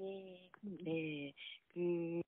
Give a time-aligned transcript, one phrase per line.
[0.00, 0.50] 예,
[0.84, 1.32] 네,
[1.74, 2.20] 그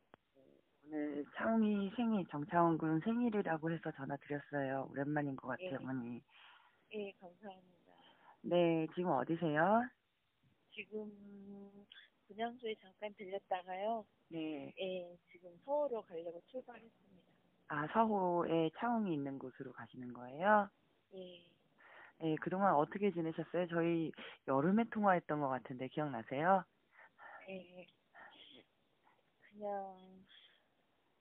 [0.84, 4.88] 오늘 창희 생일 정창훈 군 생일이라고 해서 전화 드렸어요.
[4.90, 5.76] 오랜만인 것 같아요, 예.
[5.76, 6.20] 어머니.
[6.92, 7.92] 예, 감사합니다.
[8.42, 9.82] 네, 지금 어디세요?
[10.72, 11.86] 지금
[12.26, 14.04] 분향소에 잠깐 들렸다가요.
[14.30, 17.30] 네, 예, 지금 서울로 가려고 출발했습니다.
[17.68, 20.68] 아 서호에 차웅이 있는 곳으로 가시는 거예요?
[21.14, 21.44] 예,
[22.18, 23.68] 네, 그동안 어떻게 지내셨어요?
[23.68, 24.10] 저희
[24.48, 26.64] 여름에 통화했던 것 같은데 기억나세요?
[27.50, 27.86] 예.
[29.40, 30.24] 그냥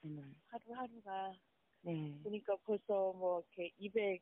[0.06, 1.34] 음, 하루하루가
[1.82, 4.22] 네, 보니까 벌써 뭐 이렇게 200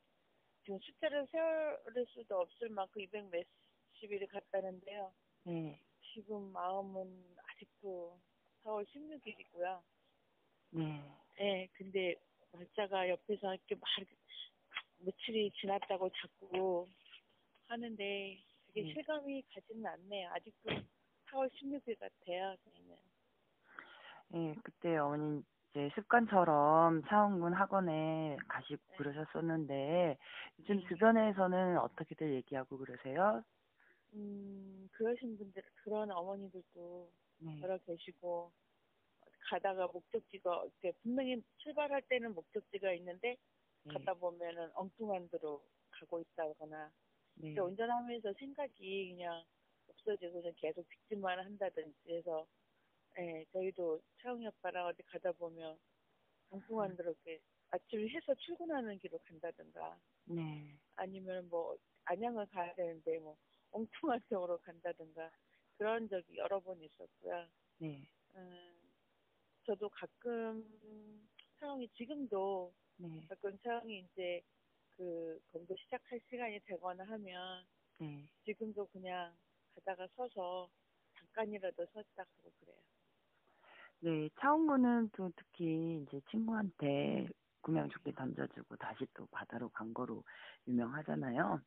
[0.64, 5.14] 지금 숫자를 세울 수도 없을 만큼 200 몇십 일이 갔다는데요.
[5.44, 5.82] 네,
[6.14, 8.20] 지금 마음은 아직도
[8.64, 9.84] 4월 16일이고요.
[10.72, 11.04] 네,
[11.40, 12.16] 예, 근데
[12.52, 13.84] 날짜가 옆에서 이렇게 막
[15.00, 16.88] 며칠이 지났다고 자꾸
[17.68, 18.94] 하는데 그게 네.
[18.94, 20.30] 실감이 가지는 않네요.
[20.32, 20.70] 아직도
[21.28, 22.96] 4월 16일 같아요, 저희는.
[24.30, 30.18] 네, 그때 어머니 이제 습관처럼 차웅군 학원에 가시고 그러셨었는데
[30.60, 33.44] 요즘 주변에서는 어떻게들 얘기하고 그러세요?
[34.14, 38.52] 음, 그러신 분들, 그런 어머니들도 네, 여러 계시고,
[39.50, 43.38] 가다가 목적지가, 이렇게 분명히 출발할 때는 목적지가 있는데,
[43.84, 45.62] 네, 가다 보면은 엉뚱한 데로
[45.92, 46.90] 가고 있다거나,
[47.36, 49.44] 네, 운전하면서 생각이 그냥
[50.08, 52.48] 없어지고 그냥 계속 직진만 한다든지 해서
[53.20, 55.78] 예, 저희도 차영이 아빠랑 어디 가다 보면
[56.50, 63.38] 엉뚱한 데로 이렇게 아침에 해서 출근하는 길로 간다든가 네, 아니면 뭐 안양을 가야 되는데 뭐
[63.72, 65.32] 엉뚱한 쪽으로 간다든가
[65.78, 67.48] 그런 적이 여러 번 있었고요.
[67.80, 68.94] 네, 음,
[69.66, 71.28] 저도 가끔
[71.60, 74.42] 차영이 지금도 네, 가끔 차영이 이제
[74.96, 77.66] 그 공부 시작할 시간이 되거나 하면
[78.00, 78.24] 네.
[78.46, 79.36] 지금도 그냥
[79.78, 80.70] 가다가 서서
[81.16, 82.78] 잠깐이라도 섰다 하고 그래요.
[84.00, 87.28] 네, 차웅군은 또 특히 이제 친구한테
[87.62, 90.24] 구명조끼 던져주고 다시 또 바다로 간 거로
[90.68, 91.62] 유명하잖아요.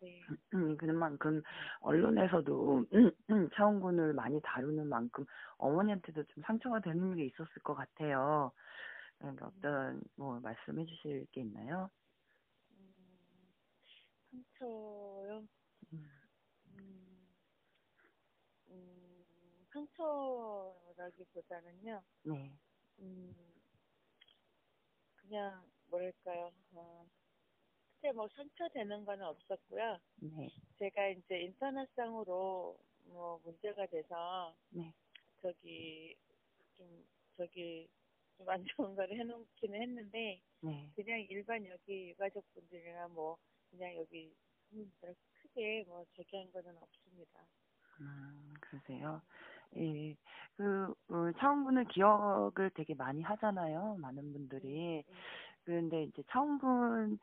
[0.00, 0.22] 네.
[0.54, 1.42] 음, 그만큼
[1.80, 2.86] 언론에서도
[3.56, 5.24] 차웅군을 많이 다루는 만큼
[5.58, 8.52] 어머니한테도 좀 상처가 되는 게 있었을 것 같아요.
[9.18, 11.90] 그러니까 어떤 뭐 말씀해 주실 게 있나요?
[12.70, 12.94] 음,
[14.30, 15.44] 상처요?
[15.92, 16.10] 음,
[16.78, 17.28] 음,
[18.68, 19.24] 음,
[19.72, 22.52] 상처라기보다는요, 네,
[22.98, 23.34] 음,
[25.16, 27.06] 그냥 뭐랄까요, 어,
[27.96, 29.98] 크게 뭐 상처되는 건 없었고요.
[30.16, 30.48] 네,
[30.78, 34.92] 제가 이제 인터넷상으로 뭐 문제가 돼서 네,
[35.42, 36.16] 저기
[36.76, 37.04] 좀
[37.36, 37.88] 저기
[38.36, 43.36] 좀 안 좋은 걸 해놓기는 했는데 네, 그냥 일반 여기 유가족분들이나 뭐
[43.70, 44.32] 그냥 여기
[45.34, 47.44] 크게 뭐 저기한 거는 없습니다.
[48.00, 49.20] 음, 그러세요.
[49.76, 50.16] 예,
[50.56, 53.96] 그, 어, 차웅군을 기억을 되게 많이 하잖아요.
[54.00, 55.04] 많은 분들이.
[55.08, 55.14] 음,
[55.64, 57.16] 그런데 이제 차웅군에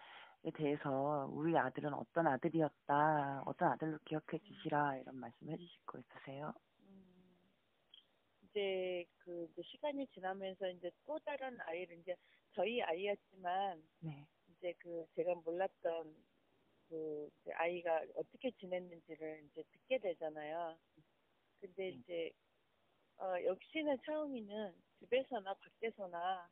[0.53, 6.53] 대해서 우리 아들은 어떤 아들이었다, 어떤 아들로 기억해 주시라, 이런 말씀 해 주실 거 있으세요?
[6.79, 7.37] 음,
[8.43, 12.15] 이제 그 이제 시간이 지나면서 이제 또 다른 아이를 이제
[12.53, 16.15] 저희 아이였지만 네, 이제 그 제가 몰랐던
[16.89, 20.77] 그 이제 아이가 어떻게 지냈는지를 이제 듣게 되잖아요.
[21.59, 21.99] 근데 음.
[21.99, 22.31] 이제
[23.17, 26.49] 어 역시나 차웅이는 집에서나 밖에서나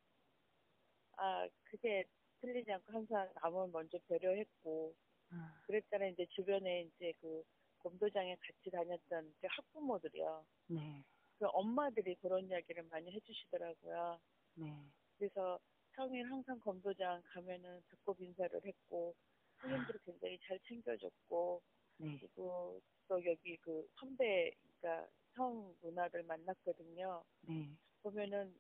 [1.18, 2.06] 아 그게
[2.42, 4.96] 틀리지 않고 항상 남을 먼저 배려했고
[5.32, 6.12] 음, 그랬잖아요.
[6.12, 7.44] 이제 주변에 이제 그
[7.80, 10.46] 검도장에 같이 다녔던 그 학부모들이요.
[10.68, 11.04] 네,
[11.40, 14.20] 그 엄마들이 그런 이야기를 많이 해주시더라고요.
[14.56, 14.86] 네,
[15.18, 15.60] 그래서
[15.96, 19.16] 처음에는 항상 검도장 가면은 배꼽 인사를 했고
[19.62, 21.62] 선생님들이 굉장히 잘 챙겨줬고
[21.98, 27.24] 네, 그리고 또 여기 그 선배 그러니까 형 누나를 만났거든요.
[27.42, 27.70] 네,
[28.04, 28.54] 보면은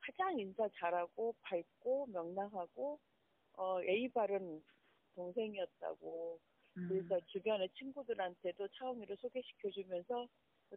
[0.00, 2.98] 가장 인사 잘하고 밝고 명랑하고
[3.58, 4.62] 어 예의 바른
[5.14, 6.40] 동생이었다고
[6.76, 10.28] 음, 그래서 주변의 친구들한테도 차은이를 소개시켜주면서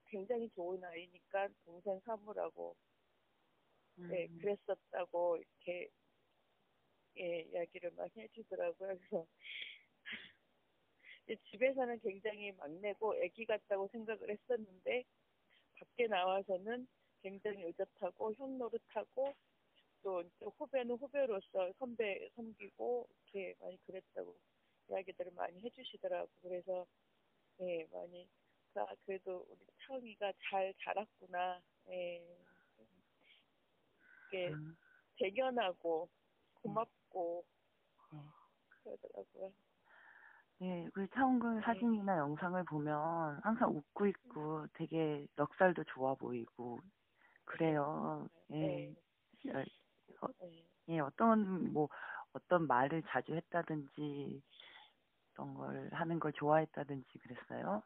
[0.07, 2.75] 굉장히 좋은 아이니까 동생 삼으라고
[3.95, 5.90] 네, 음, 그랬었다고 이렇게
[7.19, 8.98] 예, 이야기를 많이 해주더라고요.
[8.98, 9.28] 그래서
[11.52, 15.04] 집에서는 굉장히 막내고 애기 같다고 생각을 했었는데
[15.80, 16.88] 밖에 나와서는
[17.22, 19.34] 굉장히 의젓하고 형 노릇하고
[20.04, 24.36] 또 이제 후배는 후배로서 선배 섬기고 이렇게 많이 그랬다고
[24.90, 26.30] 이야기들을 많이 해주시더라고.
[26.42, 26.86] 그래서
[27.62, 28.28] 예 많이
[28.76, 31.62] 아, 그래도 우리 차은이가 잘 자랐구나.
[31.90, 32.22] 예.
[34.28, 34.76] 이게 음,
[35.18, 36.10] 대견하고
[36.56, 37.46] 고맙고
[38.12, 38.19] 네.
[38.84, 39.54] 그러더라고요.
[40.63, 46.80] 네, 그 차은근 사진이나 영상을 보면 항상 웃고 있고 되게 넉살도 좋아 보이고
[47.44, 48.30] 그래요.
[48.54, 48.60] 예.
[48.62, 48.95] 네.
[50.21, 50.63] 어, 어, 네.
[50.88, 51.89] 예, 어떤 뭐
[52.31, 54.42] 어떤 말을 자주 했다든지
[55.33, 57.83] 어떤 걸 하는 걸 좋아했다든지 그랬어요?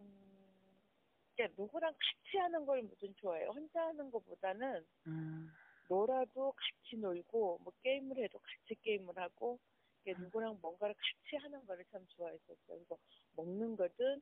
[0.00, 0.80] 음,
[1.36, 3.50] 그러니까 누구랑 같이 하는 걸 무슨 좋아해요.
[3.50, 5.48] 혼자 하는 것보다는 음,
[5.88, 9.60] 놀아도 같이 놀고 뭐 게임을 해도 같이 게임을 하고.
[10.10, 12.56] 누구랑 뭔가를 같이 하는 거를 참 좋아했었어요.
[12.66, 12.96] 그래서
[13.36, 14.20] 먹는 거든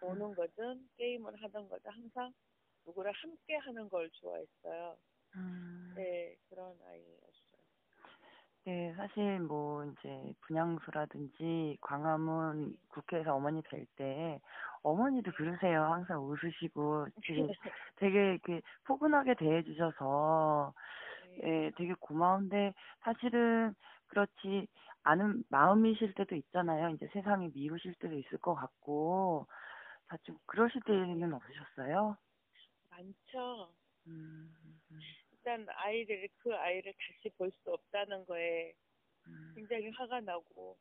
[0.00, 2.32] 노는 거든 게임을 하던 거든 항상
[2.86, 4.96] 누구랑 함께 하는 걸 좋아했어요.
[5.36, 5.94] 음.
[5.96, 7.60] 네 그런 아이였어요.
[8.64, 14.40] 네, 사실 뭐 이제 분향소라든지 광화문 국회에서 어머니 뵐 때
[14.82, 15.84] 어머니도 그러세요.
[15.84, 17.46] 항상 웃으시고 되게
[17.96, 20.74] 되게 이렇게 포근하게 대해주셔서
[21.22, 21.40] 네.
[21.44, 23.74] 예, 되게 고마운데 사실은
[24.10, 24.68] 그렇지
[25.04, 26.90] 않은 마음이실 때도 있잖아요.
[26.90, 29.48] 이제 세상이 미우실 때도 있을 것 같고
[30.08, 32.16] 다 좀 그러실 때는 없으셨어요?
[32.90, 33.74] 많죠.
[34.06, 34.54] 음,
[34.90, 38.74] 음, 일단 아이를 그 아이를 다시 볼 수 없다는 거에
[39.26, 40.78] 음, 굉장히 화가 나고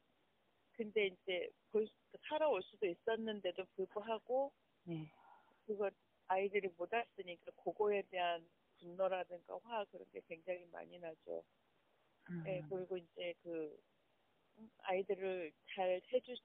[0.73, 1.93] 근데 이제 볼 수,
[2.29, 4.53] 살아올 수도 있었는데도 불구하고
[4.83, 5.11] 네,
[5.65, 5.89] 그거
[6.27, 8.49] 아이들이 못 왔으니까 그거에 대한
[8.79, 11.43] 분노라든가 화 그런 게 굉장히 많이 나죠.
[12.29, 13.79] 음, 예, 그리고 이제 그
[14.57, 16.35] 음, 아이들을 잘 해주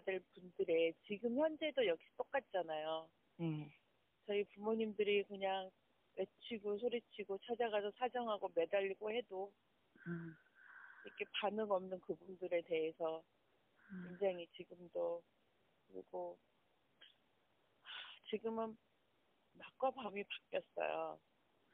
[0.00, 3.10] 될 분들의 지금 현재도 역시 똑같잖아요.
[3.36, 3.70] 네,
[4.26, 5.70] 저희 부모님들이 그냥
[6.16, 9.52] 외치고 소리치고 찾아가서 사정하고 매달리고 해도
[10.06, 10.36] 음,
[11.04, 13.22] 이렇게 반응 없는 그분들에 대해서
[13.92, 15.22] 음, 굉장히 지금도
[15.88, 16.38] 그리고
[18.30, 18.76] 지금은
[19.54, 21.20] 낮과 밤이 바뀌었어요.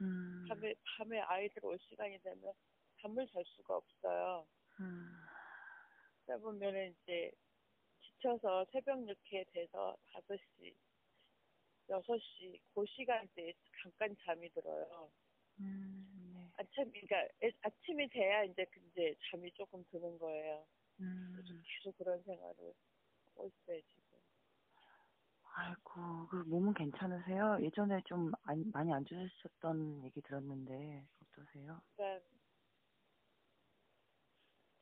[0.01, 2.53] 음, 밤에 밤에 아이들 올 시간이 되면
[3.07, 4.47] 잠을 잘 수가 없어요.
[4.81, 5.17] 음,
[6.25, 7.31] 그러다 보면은 이제
[8.01, 10.75] 지쳐서 새벽 늦게 돼서 5시,
[11.89, 15.09] 6시 그 시간대에 잠깐 잠이 들어요.
[15.61, 20.67] 음, 네, 아침 그러니까 애- 아침이 돼야 이제 그 이제 잠이 조금 드는 거예요.
[21.01, 21.63] 음.
[21.65, 22.75] 계속 그런 생활을
[23.37, 24.17] 하고 있어요 지금.
[25.59, 27.59] 아이고, 그 몸은 괜찮으세요?
[27.63, 31.81] 예전에 좀 안, 많이 안 좋으셨던 얘기 들었는데 어떠세요?
[31.95, 32.27] 그러니까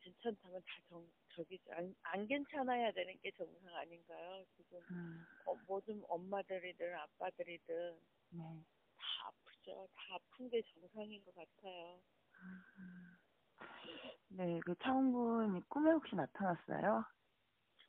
[0.05, 4.47] 괜찮다면 다 정, 저기 안, 안 괜찮아야 되는 게 정상 아닌가요?
[4.57, 8.67] 지금 음, 어, 모든 엄마들이든 아빠들이든 네.
[8.97, 9.89] 다 아프죠.
[9.95, 12.03] 다 아픈 게 정상인 것 같아요.
[14.29, 17.05] 네, 그 차은군이 꿈에 혹시 나타났어요?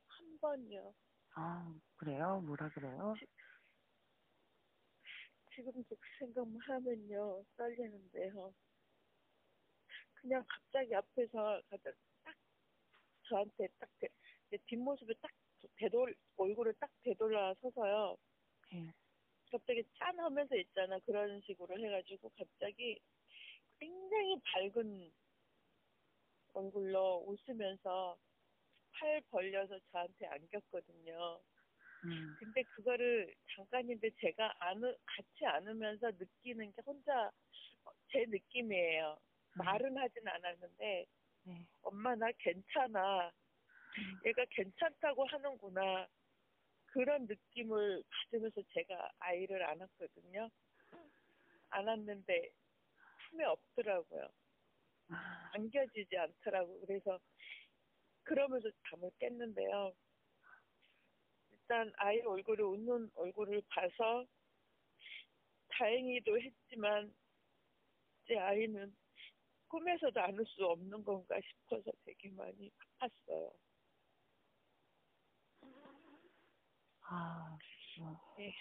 [0.07, 0.95] 한 번요.
[1.35, 2.41] 아, 그래요?
[2.41, 3.19] 뭐라 그래요?
[5.56, 8.56] 지금도 그 생각만 하면요 떨리는데요.
[10.25, 11.92] 그냥 갑자기 앞에서 가다
[12.24, 12.36] 딱
[13.30, 14.07] 저한테 딱 대,
[14.50, 15.31] 내 뒷모습을 딱
[15.75, 18.18] 되돌 얼굴을 딱 되돌아 서서요.
[18.74, 18.92] 네.
[19.51, 23.00] 갑자기 짠 하면서 있잖아 그런 식으로 해가지고 갑자기
[23.79, 25.12] 굉장히 밝은
[26.53, 28.17] 얼굴로 웃으면서
[28.94, 31.39] 팔 벌려서 저한테 안겼거든요.
[32.05, 37.32] 음, 근데 그거를 잠깐인데 제가 안으, 같이 안으면서 느끼는 게 혼자
[38.12, 39.20] 제 느낌이에요.
[39.55, 41.05] 말은 하진 않았는데
[41.43, 41.65] 네.
[41.81, 43.31] 엄마 나 괜찮아.
[44.25, 46.07] 얘가 괜찮다고 하는구나.
[46.88, 50.50] 그런 느낌을 받으면서 제가 아이를 안았거든요.
[51.69, 52.51] 안았는데
[53.29, 54.27] 품에 없더라고요.
[55.53, 56.79] 안겨지지 않더라고.
[56.81, 57.19] 그래서
[58.24, 59.93] 그러면서 잠을 깼는데요.
[61.51, 64.25] 일단 아이 얼굴을 웃는 얼굴을 봐서
[65.69, 67.13] 다행히도 했지만
[68.27, 68.95] 제 아이는
[69.67, 73.51] 꿈에서도 안을 수 없는 건가 싶어서 되게 많이 아팠어요.
[77.07, 77.57] 아,
[78.01, 78.36] 어.
[78.38, 78.53] 네.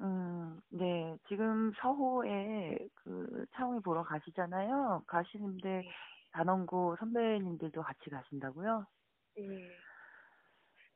[0.00, 1.16] 음, 네.
[1.28, 5.04] 지금 서호에 그 차홍이 보러 가시잖아요.
[5.06, 5.90] 가시는데 네.
[6.32, 8.86] 단원고 선배님들도 같이 가신다고요?
[9.38, 9.76] 예.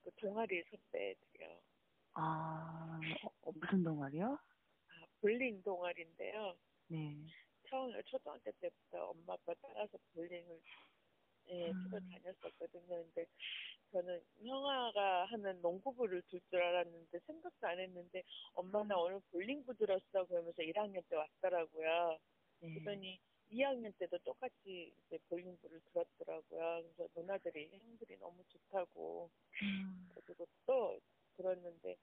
[0.03, 1.61] 그 동아리 선배들이요.
[2.15, 3.01] 아,
[3.43, 4.39] 어, 무슨 동아리요?
[4.89, 6.57] 아, 볼링 동아리인데요.
[6.95, 7.27] 네.
[7.69, 10.61] 처음에 초등학교 때부터 엄마 아빠 따라서 볼링을
[11.49, 11.83] 예, 음.
[11.83, 12.87] 주로 다녔었거든요.
[12.87, 13.27] 근데
[13.93, 18.23] 저는 형아가 하는 농구부를 둘 줄 알았는데 생각도 안 했는데
[18.55, 22.19] 엄마 나 오늘 볼링부 들었어 그러면서 1학년 때 왔더라고요.
[22.61, 22.75] 네.
[22.75, 23.19] 그러더니
[23.51, 26.83] 2학년 때도 똑같이 이제 볼링부를 들었더라고요.
[26.83, 29.31] 그래서 누나들이 형들이 너무 좋다고
[29.63, 30.99] 음, 그리고 또
[31.37, 31.97] 들었는데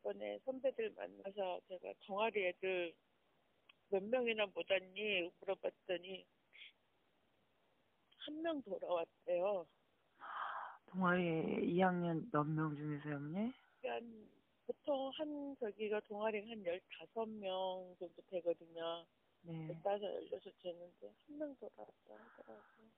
[0.00, 2.92] 이번에 선배들 만나서 제가 동아리 애들
[3.92, 6.24] 몇 명이나 못 왔니 물어봤더니
[8.24, 9.66] 한 명 돌아왔대요.
[10.86, 11.20] 동아리
[11.74, 13.52] 2학년 몇 명 중에서요, 어머니?
[13.84, 14.28] 한
[14.66, 19.04] 보통 한 저기가 동아리가 한 15명 정도 되거든요.
[19.42, 19.68] 네.
[19.82, 19.98] 15,
[20.30, 22.92] 16 되는데 한 명 돌아왔다 하더라고요.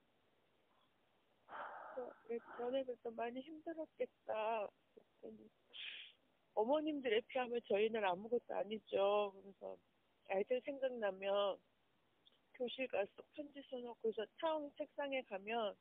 [2.29, 4.69] 우리 전애들도 많이 힘들었겠다.
[4.95, 5.49] 그랬더니
[6.55, 9.33] 어머님들에 비하면 저희는 아무것도 아니죠.
[9.41, 9.77] 그래서
[10.28, 11.59] 아이들 생각나면
[12.54, 15.76] 교실 가서 편지 써놓고서 차원 책상에 가면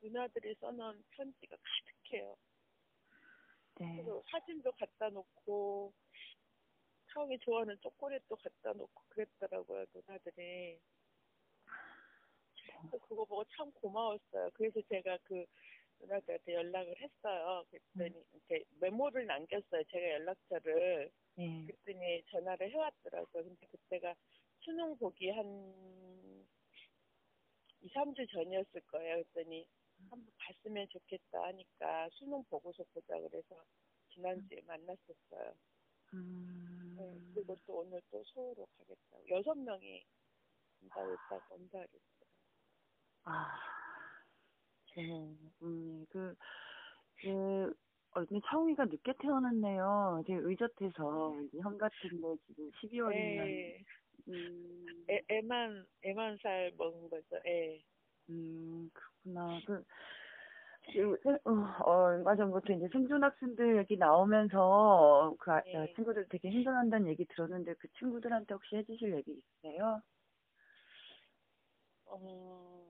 [0.00, 2.36] 누나들이 써놓은 편지가 가득해요.
[3.80, 3.96] 네.
[3.96, 5.92] 그리고 사진도 갖다 놓고
[7.12, 10.80] 차영이 좋아하는 초콜릿도 갖다 놓고 그랬더라고요 누나들이
[12.80, 15.46] 그래서 그거 보고 참 고마웠어요 그래서 제가 그
[16.00, 17.64] 누나들한테 연락을 했어요.
[17.70, 21.10] 그랬더니 이렇게 메모를 남겼어요 제가 연락처를.
[21.36, 21.66] 네.
[21.66, 23.44] 그랬더니 전화를 해왔더라고요.
[23.44, 24.14] 근데 그때가
[24.60, 25.44] 수능 보기 한
[27.80, 29.22] 2, 3주 전이었을 거예요.
[29.24, 29.66] 그랬더니
[30.10, 33.64] 한번 봤으면 좋겠다 하니까 수능 보고서 보자 그래서
[34.10, 35.54] 지난주에 만났었어요.
[36.14, 39.28] 음, 네, 그리고 또 오늘 또 서울로 가겠다고.
[39.28, 40.04] 여섯 명이
[40.82, 42.28] 온다고 했다고 온다 그랬어요.
[43.24, 43.77] 아,
[45.02, 45.04] 네,
[45.60, 46.34] 어머니, 그,
[47.22, 47.74] 그,
[48.12, 50.24] 어, 근데 차홍이가 늦게 태어났네요.
[50.26, 53.84] 되게 의젓해서, 이제 형 같은데 지금 12월이면, 네,
[54.28, 57.36] 음, 애, 애만, 애만 살 먹은 거죠.
[57.46, 57.82] 애.
[58.30, 59.60] 음, 그렇구나.
[59.66, 59.84] 그,
[60.92, 65.92] 그, 생- 어, 얼마 전부터 이제 생존 학생들 얘기 나오면서 그 아, 네.
[65.94, 70.02] 친구들 되게 힘들어한다는 얘기 들었는데 그 친구들한테 혹시 해주실 얘기 있으세요?
[72.06, 72.87] 어,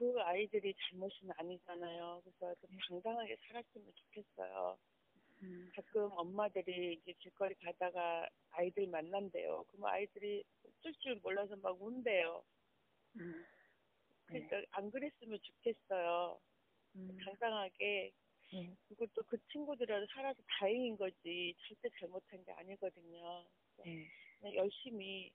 [0.00, 2.22] 그 아이들이 잘못은 아니잖아요.
[2.24, 4.78] 그래서 좀 당당하게 살았으면 좋겠어요.
[5.42, 9.64] 음, 가끔 엄마들이 이제 길거리 가다가 아이들 만난대요.
[9.68, 12.42] 그럼 아이들이 어쩔 줄 몰라서 막 운대요.
[13.16, 13.44] 음,
[14.26, 16.40] 그러니까 안 그랬으면 좋겠어요.
[16.96, 18.12] 음, 당당하게
[18.52, 18.76] 네.
[18.88, 23.46] 그리고 또 그 친구들이라도 살아서 다행인 거지 절대 잘못한 게 아니거든요.
[23.84, 24.08] 네.
[24.56, 25.30] 열심히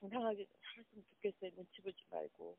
[0.00, 1.50] 당당하게 살았으면 좋겠어요.
[1.56, 2.56] 눈치 보지 말고.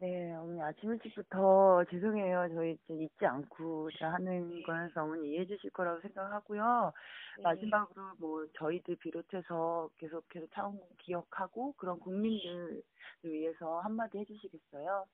[0.00, 2.48] 네, 어머니 아침 일찍부터 죄송해요.
[2.54, 6.92] 저희 이제 잊지 않고 다 하는 거라서 어머니 이해해 주실 거라고 생각하고요.
[7.36, 7.42] 네.
[7.42, 12.82] 마지막으로 뭐 저희들 비롯해서 계속해서 차원 기억하고 그런 국민들을
[13.24, 15.06] 위해서 한마디 해주시겠어요?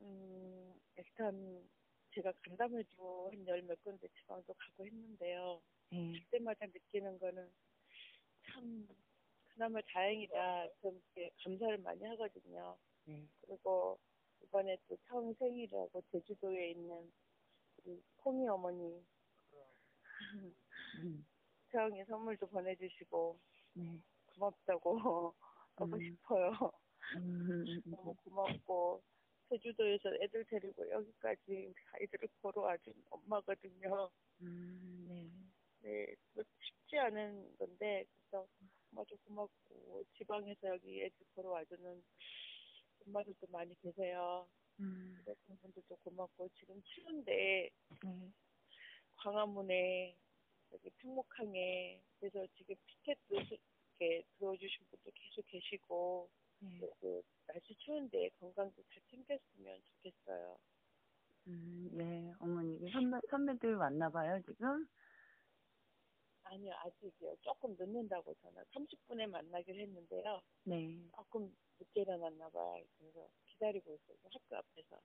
[0.00, 1.68] 음, 일단
[2.14, 5.60] 제가 간담회도 한 열 몇 군데 지방도 가고 했는데요.
[5.90, 6.12] 네.
[6.30, 7.50] 그때마다 느끼는 거는
[8.46, 8.88] 참
[9.48, 10.68] 그나마 다행이다.
[10.80, 12.76] 좀 이렇게 감사를 많이 하거든요.
[13.04, 13.28] 네.
[13.42, 13.98] 그리고
[14.42, 17.12] 이번에 또 처음 생일이라고 제주도에 있는
[17.78, 19.04] 우리 콩이 어머니
[20.98, 21.26] 음,
[21.68, 23.38] 태영이 선물도 보내주시고
[23.74, 23.98] 네.
[24.26, 25.34] 고맙다고
[25.76, 26.00] 하고 음.
[26.00, 26.52] 싶어요.
[27.16, 29.02] 음, 너무 고맙고
[29.48, 34.10] 제주도에서 애들 데리고 여기까지 아이들을 보러 와준 엄마거든요.
[34.40, 35.30] 음, 네.
[35.82, 38.46] 네, 뭐 쉽지 않은 건데 그래서
[38.92, 42.02] 엄마도 고맙고 지방에서 여기 애들 보러 와주는
[43.06, 44.48] 엄마들도 많이 계세요.
[44.80, 47.70] 음, 그래서 분들도 고맙고 지금 추운데
[48.02, 48.32] 네.
[49.16, 50.16] 광화문에
[50.72, 53.56] 여기 평목항에 그래서 지금 피켓도 수-
[53.98, 56.28] 이렇게 들어주신 분도 계속 계시고
[56.60, 56.80] 네.
[57.00, 60.58] 그 날씨 추운데 건강도 잘 챙겼으면 좋겠어요.
[61.48, 62.32] 음, 네.
[62.38, 64.86] 어머니 그 선배, 선배들 만나봐요, 지금?
[66.44, 67.36] 아니요 아직이요.
[67.40, 70.40] 조금 늦는다고 저는 30분에 만나기로 했는데요.
[70.64, 70.98] 네.
[71.16, 72.82] 조금 늦게 일어났나 봐요.
[72.98, 74.16] 그래서 기다리고 있어요.
[74.32, 75.00] 학교 앞에서.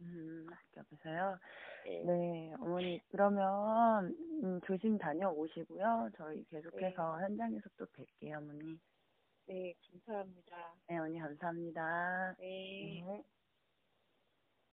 [0.00, 1.38] 음, 학교 앞에서요?
[1.84, 2.04] 네.
[2.04, 6.10] 네, 어머니, 그러면, 음, 조심 다녀오시고요.
[6.16, 8.78] 저희 계속해서 현장에서 또 뵐게요, 어머니.
[9.46, 10.74] 네, 감사합니다.
[10.88, 12.34] 네, 어머니, 감사합니다.
[12.38, 13.02] 네.
[13.06, 13.24] 네.